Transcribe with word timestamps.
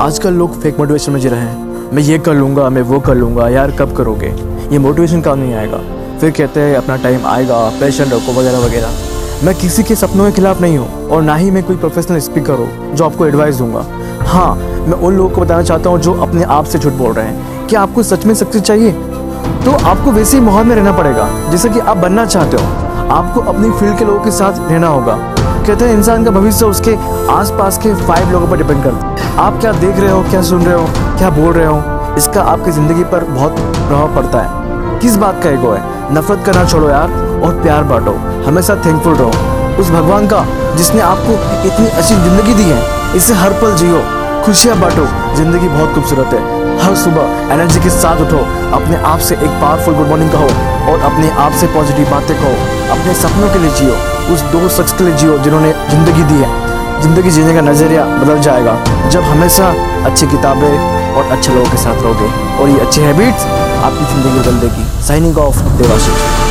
आजकल 0.00 0.34
लोग 0.34 0.60
fake 0.60 0.78
motivation 0.78 1.12
में 1.12 1.20
जी 1.20 1.28
रहे 1.28 1.40
हैं। 1.40 1.90
मैं 1.92 2.02
ये 2.02 2.18
कर 2.18 2.34
लूँगा, 2.34 2.68
मैं 2.68 2.82
वो 2.82 3.00
कर 3.00 3.14
लूँगा, 3.14 3.48
यार 3.48 3.70
कब 3.70 3.96
करोगे? 3.96 4.26
ये 4.72 4.78
मोटिवेशन 4.78 5.20
काम 5.20 5.38
नहीं 5.38 5.54
आएगा? 5.54 5.76
फिर 6.18 6.30
कहते 6.30 6.60
हैं, 6.60 6.76
अपना 6.76 6.96
टाइम 6.96 7.26
आएगा 7.26 7.68
पेशेंट 7.80 8.12
रखो, 8.12 8.32
वगैरह 8.40 8.58
वगैरह। 8.58 8.88
मैं 9.44 9.54
किसी 9.54 9.82
के 9.82 9.94
सपनों 9.94 10.24
के 10.24 10.32
खिलाफ 10.32 10.60
नहीं 10.60 10.78
हूँ, 10.78 11.08
और 11.08 11.22
ना 11.22 11.34
ही 11.34 11.50
मैं 11.50 11.62
कोई 11.62 11.76
प्रोफेशनल 11.76 12.18
स्पीकर 12.18 12.52
हूँ, 12.52 12.94
जो 12.94 13.04
आपको 13.04 13.26
एडवाइस 13.26 13.56
दूँगा। 13.56 13.84
हाँ 14.20 14.54
मैं 14.56 14.92
उन 14.92 15.16
लोगों 15.16 15.30
को 15.30 15.40
बताना 15.40 15.62
चाहता 15.62 15.90
हूँ, 15.90 15.98
जो 15.98 16.12
अपने 16.14 16.42
आप 16.42 16.64
से 16.64 16.78
झूठ 16.78 16.92
बोल 16.92 17.12
रहे 17.12 17.26
हैं। 17.26 17.66
कि 17.66 17.76
आपको 17.76 18.02
सच 18.02 18.26
में 18.26 18.34
सक्सेस 18.34 18.62
चाहिए? 18.62 18.92
तो 19.64 19.70
आपको 19.84 20.12
वैसे 20.12 20.36
ही 20.36 20.44
माहौल 20.44 20.64
में 20.64 20.76
रहना 20.76 20.92
पड़ेगा, 20.92 21.50
जैसे 21.50 21.68
कि 21.68 21.78
आप 21.78 21.96
बनना 21.96 22.26
चाहते 22.26 22.56
हो। 22.56 22.62
आपको 23.10 23.40
अपनी 23.40 23.70
फ़ील्ड 23.70 23.98
के 23.98 24.04
लोगों 24.04 24.20
के 24.20 24.30
साथ 24.30 24.70
रहना 24.70 24.86
होगा। 24.86 25.34
कहते 25.66 25.84
हैं, 25.84 25.94
इंसान 25.94 26.24
का 26.24 26.30
भविष्य 26.30 26.64
उसके 26.64 26.94
आसपास 27.32 27.78
के 27.78 27.94
फाइव 28.06 28.30
लोगों 28.30 28.48
पर 28.48 28.56
डिपेंड 28.56 28.82
करता 28.84 29.06
है। 29.06 29.36
आप 29.38 29.60
क्या 29.60 29.72
देख 29.72 29.98
रहे 29.98 30.10
हो, 30.10 30.22
क्या 30.22 30.42
सुन 30.42 30.62
रहे 30.62 30.74
हो, 30.74 30.86
क्या 31.18 31.30
बोल 31.30 31.52
रहे 31.52 31.66
हो, 31.66 32.14
इसका 32.18 32.42
आपकी 32.42 32.70
ज़िंदगी 32.70 33.04
पर 33.04 33.24
बहुत 33.24 33.58
प्रभाव 33.58 34.14
पड़ता 34.14 34.40
है। 34.40 34.98
किस 35.00 35.16
बात 35.16 35.42
का 35.42 35.50
ईगो 35.50 35.72
है? 35.72 35.82
नफरत 36.14 36.44
करना 36.46 36.64
छोड़ो 36.64 36.88
यार, 36.88 37.10
और 37.44 37.60
प्यार 37.62 37.82
बांटो। 37.82 38.12
हमेशा 38.46 38.76
थैंकफुल 38.76 39.14
रहो। 39.14 39.78
उस 39.80 39.90
भगवान 39.90 40.26
का, 40.26 40.44
जिसने 40.76 41.00
आपको 41.00 41.32
इतनी 41.68 41.86
अच्छी 41.86 42.14
ज़िंदगी 42.14 42.54
दी 42.54 42.62
है, 42.62 42.82
इसे 43.16 43.34
हर 43.34 43.52
पल 43.52 43.76
जियो। 43.76 44.02
खुशियाँ 44.44 44.78
बांटो। 44.80 45.06
ज़िंदगी 45.36 45.68
बहुत 45.68 45.94
खूबसूरत 45.94 46.34
है। 46.34 46.58
हर 46.78 46.94
सुबह 46.94 47.52
एनर्जी 47.54 47.80
के 47.80 47.90
साथ 47.90 48.20
उठो। 48.20 48.38
अपने 48.76 48.96
आप 49.04 49.18
से 49.18 49.34
एक 49.34 49.60
पावरफुल 49.62 49.94
गुड 49.94 50.08
मॉर्निंग 50.08 50.30
कहो, 50.30 50.48
और 50.92 51.00
अपने 51.12 51.30
आप 51.30 51.52
से 51.52 51.66
पॉजिटिव 51.66 52.10
बातें 52.10 52.36
कहो। 52.36 52.54
अपने 52.98 53.14
सपनों 53.14 53.52
के 53.52 53.58
लिए 53.58 53.70
जियो। 53.70 54.09
उस 54.34 54.42
दो 54.52 54.68
शख्स 54.68 54.92
के 54.92 55.04
लिए 55.04 55.14
जियो, 55.14 55.38
जिन्होंने 55.38 55.72
ज़िंदगी 55.90 56.22
दी 56.22 56.38
है। 56.42 56.50
ज़िंदगी 57.02 57.30
जीने 57.30 57.54
का 57.54 57.60
नज़रिया 57.60 58.04
बदल 58.16 58.40
जाएगा 58.40 58.76
जब 59.10 59.22
हमेशा 59.22 59.72
अच्छी 60.06 60.26
किताबें 60.26 60.70
और 60.70 61.32
अच्छे 61.32 61.54
लोगों 61.54 61.70
के 61.70 61.76
साथ 61.76 62.02
रहोगे। 62.02 62.28
और 62.62 62.68
ये 62.68 62.78
अच्छी 62.80 63.00
हैबिट्स 63.00 63.46
आपकी 63.84 64.04
ज़िंदगी 64.12 64.38
बदल 64.38 64.60
देगी। 64.60 65.02
Signing 65.06 65.38
off 65.38 65.62
Devashish. 65.78 66.49